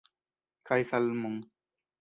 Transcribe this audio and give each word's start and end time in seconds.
Kaj 0.69 0.79
salmon! 0.91 1.37